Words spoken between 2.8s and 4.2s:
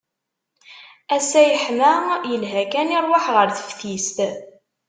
i rrwaḥ ɣer teftist.